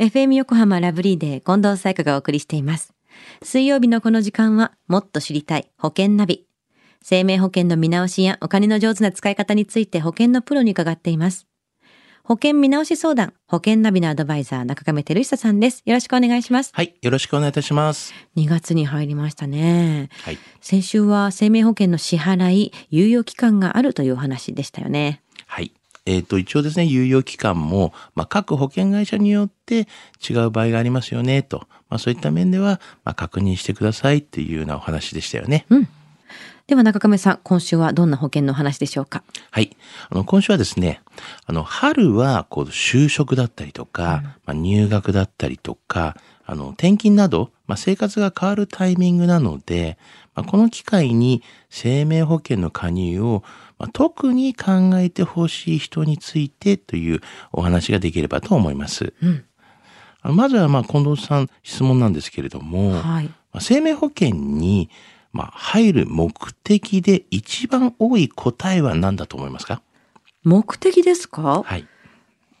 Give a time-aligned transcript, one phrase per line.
[0.00, 2.94] FM 横浜ラブリーデー近藤彩香がお送りしています。
[3.42, 6.46] 水曜日のこの時間はもっと知りたい保険ナビ。
[7.02, 11.48] 生命保険の見直しやお金の上手な使い方について保険のプロに伺っています。
[12.22, 15.82] 保険見直し相談、保険ナビのアドバイザー中亀照久さんです。
[15.84, 16.70] よろしくお願いします。
[16.74, 16.94] はい。
[17.02, 18.14] よろしくお願いいたします。
[18.36, 20.10] 2月に入りましたね。
[20.22, 20.38] はい。
[20.60, 25.22] 先週は生命保険の支払い、猶予期間があるというお話でしたよね。
[25.46, 25.72] はい。
[26.08, 29.86] えっ、と、一応ですね、猶予期間も、まあ、各保険会社によって
[30.28, 31.68] 違う場合がありますよね、と。
[31.90, 35.66] まあ、そういった面では、まあ、確認してくださいっていうようなお話でしたよね。
[36.66, 39.22] では中亀さん、今週はどんな保険のお話でしょうか？
[39.50, 39.76] はい。
[40.10, 41.00] あの、今週はですね、
[41.46, 46.16] あの、春は、こう、就職だったりとか、まあ、入学だったりとか、
[46.50, 49.98] あの、転勤など、まあ、生活が変わるタイミングなので、
[50.34, 53.44] まあ、この機会に生命保険の加入を、
[53.78, 57.20] まあ、特に考えてほしい人についてという
[57.52, 59.12] お話ができればと思います。
[59.22, 59.44] うん
[60.24, 63.26] まずは、まあ、近藤さん質問なんですけれども、はい。
[63.26, 64.90] まあ生命保険に、
[65.32, 66.32] まあ、入る目
[66.64, 69.80] 的で一番多い答えは何だと思いますか？
[70.42, 71.62] 目的ですか？
[71.62, 71.86] はい。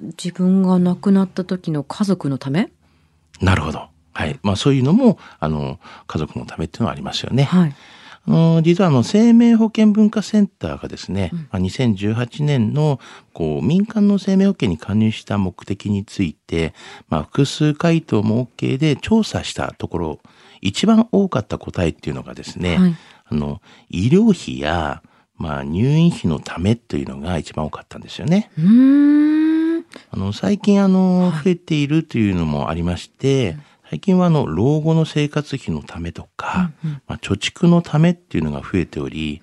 [0.00, 2.72] 自分が亡くなった時の家族のため？
[3.42, 3.88] なるほど。
[4.14, 4.38] はい。
[4.42, 7.44] まあそういうのも、あの、家族のためっていうのはありますよね。
[7.44, 7.74] はい。
[8.26, 13.00] あの、実はあの、生命保険文化センターがですね、まあ2018年の、
[13.32, 16.72] こう、民間の生命保険に加入した目的について、
[17.08, 20.20] まあ複数回答も OK で調査したところ、
[20.60, 22.96] 一番多かった答えっていうのがですね、はい
[23.32, 25.02] あの、医療費や、
[25.36, 28.50] まあ入院費のためというのが一番多かったんですよね。
[28.58, 29.41] うーん。
[30.10, 33.56] あの、最近あの、増えているというのもありまして、
[33.92, 36.70] 最近はあの、老後の生活費のためとか、
[37.06, 39.42] まあ、貯蓄のためっていうのが増えており、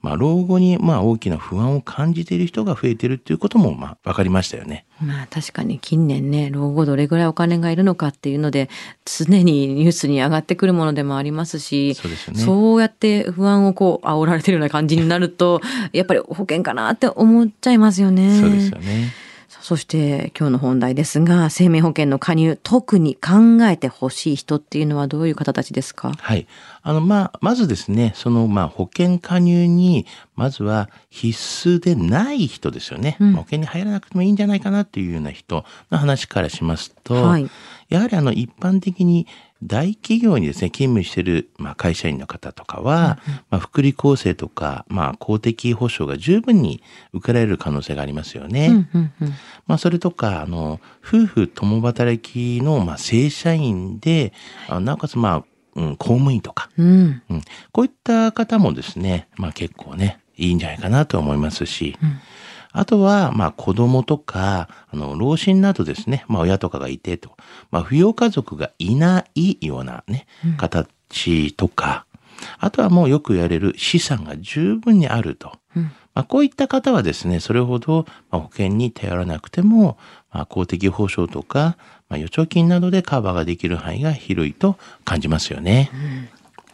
[0.00, 4.86] まあ、老後にまあ大きな不安を感じている人が増えているっていうこともまあ分かりましたよね。
[5.04, 8.70] まあ確かに近年ね、老後どれぐらいお金がいるのかっていうので、
[9.04, 15.60] 常にニュースに上がってくるものでもありますし、そうですよねそうやって不安をこう煽られてるような感じになると、
[15.92, 18.40] やっぱり保険かなって思っちゃいますよね。
[18.40, 19.12] そうですよね。
[19.60, 26.12] そして今日の本題ですが、生命保険の加入、特に考えてほしい人っていうのはどういう方たちですか？
[26.18, 26.46] はい。
[26.82, 33.16] あの、まあ、まずですね、その、まあ、保険加入に、まずは必須でない人ですよね。
[33.20, 37.48] うん保険に入らなくてもいいんじゃないかなっていうような人の話からしますと、はい
[37.88, 39.26] やはりあの、一般的に
[39.62, 43.18] 大企業にですね、勤務している、まあ、会社員の方とかは、
[43.50, 46.82] まあ、福利厚生とか、まあ、公的保障が十分に
[47.12, 48.68] 受けられる可能性がありますよね。
[48.68, 49.28] うんうんうん。
[49.66, 54.32] まあ、それとか、あの、夫婦共働きの、まあ、正社員で、
[54.68, 55.44] あなおかつ、まあ、
[55.76, 57.22] うん、公務員とか、うん。
[57.28, 61.96] うん、こういった方もですね、まあ結構ね、いいんじゃないかなと思いますし、
[62.72, 67.36] あとは、まあ子供とか、あの、老人などですね、まあ親とかがいてと、
[67.70, 70.26] まあ扶養家族がいないようなね、
[70.56, 72.06] 形とか、
[72.58, 75.52] あとはもうよく言われる資産が十分にあると。
[76.12, 79.96] まあ、こういった方はですね、それほどまあ保険に頼らなくても、
[80.32, 81.76] まあ、公的保障とか、
[82.08, 85.90] まあ、預貯金などでカバーができる範囲が広いと感じますよね。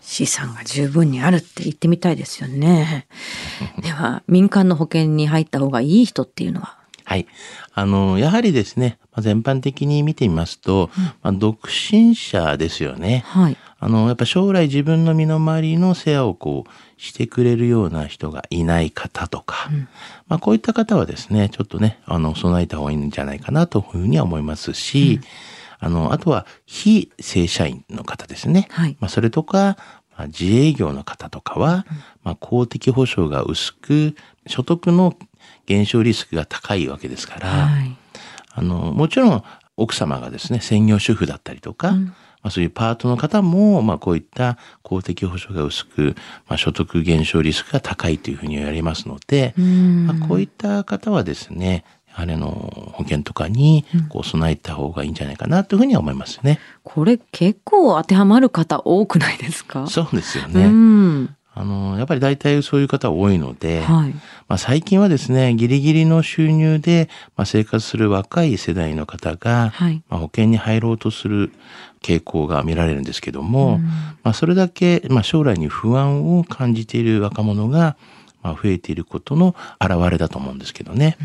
[0.08, 3.08] 資産が十分にあるって言ってみたいですよね。
[3.82, 6.76] では、民間の保険に入った方がいい人っていうのは？
[7.04, 7.26] はい。
[7.74, 10.90] あの、やはりですね、まあ、全般的に見てみますと、
[11.22, 13.24] まあ、独身者ですよね。
[13.26, 13.56] はい。
[13.78, 19.70] あの、やっぱ将来自分の身の回りの世話をこう、してくれるような人がいない方とか、
[20.28, 25.20] まあ、こういった方はですね、ちょっとね、あの、備えた方がいいんじゃないかなというふうには思いますし、
[25.78, 28.68] あの、あとは、非正社員の方ですね。
[28.70, 29.76] はいまあ、それとか、
[30.16, 31.86] まあ、自営業の方とかは、
[32.22, 34.16] まあ、公的保障が薄く、
[34.46, 35.16] 所得の
[35.66, 37.96] 減少リスクが高いわけですから、はい。
[38.52, 39.44] あの、もちろん
[39.76, 46.14] 奥様がですね、専業主婦だったりとか、まあ、そういうパートの方も、まあ、こういった公的保障が薄く、
[46.46, 51.84] まあ、所得減少リスクが高いというふうに言われますので、んまあ、こういった方はですね、
[52.18, 56.58] あの、保険とかにこう備えた方がいいんじゃないかなというふうには思いますね。
[56.82, 59.86] これ結構当てはまる方多くないですか？
[59.86, 60.66] そうですようね。
[60.66, 61.36] ん。
[61.58, 64.10] あの、やっぱり大体そういう方多いので、はい。
[64.48, 71.52] まあ、最近はですね、ギリギリの収入で、まあ、生活する若い世代の方が、はいまあ、保険に入ろうとする
[72.02, 73.78] 傾向が見られるんですけども、
[74.22, 77.96] まあ、それだけ、まあ、将来に不安を感じている若者が、
[78.42, 81.16] まあ、増えていることの表れだと思うんですけどね。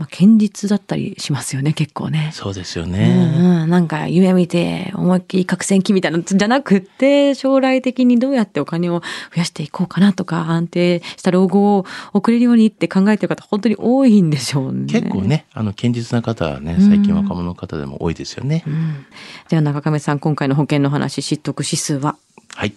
[0.00, 2.30] まあ、堅実だったりしますよね、結構ね。
[2.32, 3.34] そうですようんね。
[3.36, 9.06] うん、なんか夢見て思いっきり覚醒期みたいなのじゃなくって将来的にどうやってお金を増
[9.36, 14.86] やしていこうかなとか安定した老後を送れるようにって考えてる方本当に多いんでしょうね。
[14.86, 15.20] 結構。
[15.20, 18.64] ね、あの、堅実な方はね、うん最近若者の方でも多いですよね。
[18.66, 19.04] うん、
[19.50, 22.16] では中亀さん今回の保険の話知得指数は？
[22.54, 22.72] はい。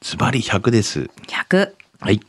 [0.00, 1.08] ズバリ100です。
[1.28, 1.70] 100。
[2.00, 2.20] はい。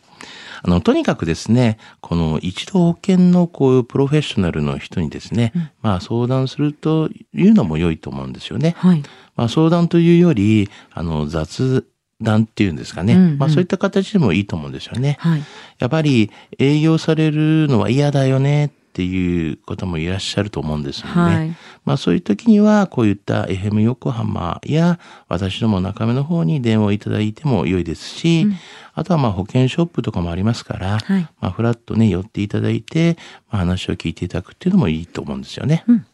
[0.63, 8.75] あの、とにかくですね、この一度保険のこういうプロフェッショナルの人にですね、まあ相談するというのも良いと思うんですよね。
[8.78, 9.04] はい。
[9.36, 11.86] まあ相談というより、あの、雑
[12.22, 13.13] 談っていうんですかね。
[13.13, 15.18] うんうんまあそういった形でもいいと思うんですよね。
[15.19, 15.44] はい。
[15.80, 21.13] やっぱり営業されるのは嫌だよねっていう方もいらっしゃると思うんですよね。
[21.13, 21.56] はい。
[21.84, 28.56] まあそういう時にはこういった FM 横浜や私ども中目の方に電話をいただいても良いですし、うん
[28.95, 31.21] あとはまあ保険ショップとかもありますから、はい。
[31.39, 33.18] まあフラッとね寄っていただいて、
[33.51, 35.83] まあ、話を聞いていただくっていうのもいいと思うんですよね。
[35.88, 36.06] うん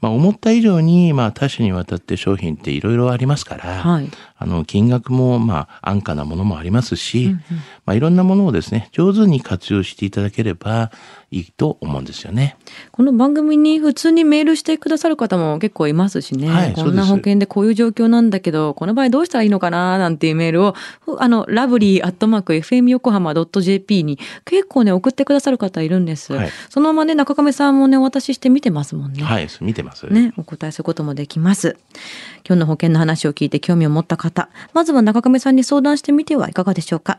[0.00, 4.10] まあ思った以上にまあ多種にわたって商品っていろいろありますから、はい。
[4.36, 7.40] あの金額もまあ安価なものもありますし、うんうん
[7.84, 10.90] まあいろんなものをですね上手に活用していただければ
[11.30, 12.56] いいと思うんですよね。
[12.90, 16.48] この番組に普通にメールしてくださる方も結構いますしね。
[16.48, 26.32] はいこんな保険でこういう状況なんだけど、この場合どうしたらいいのかななんていうメールを、ふあの、ラブリーアットマーク FM 横浜 .jp に結構ね、送ってくださる方いるんです。
[26.32, 29.22] はいそのままね、中亀さんもね、お渡しして見てますもんね。
[29.22, 30.06] はい、見てます。
[30.06, 31.76] ね、お答えすることもできます。
[32.46, 37.18] 今日の保険の話を聞いて興味を持った方、まずは中亀さんに相談してみてはいかがでしょうか。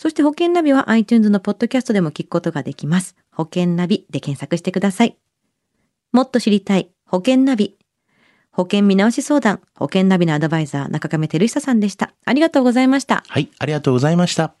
[0.00, 3.16] そして保険ナビは iTunes のポッドキャストでも聞くことができます。
[3.30, 5.18] 保険ナビで検索してください。
[6.10, 7.76] もっと知りたい保険ナビ。
[8.50, 12.14] 保険見直し相談、保険ナビのアドバイザー中亀照久さんでした。
[12.24, 13.24] ありがとうございました。
[13.28, 14.54] はい、ありがとうございました。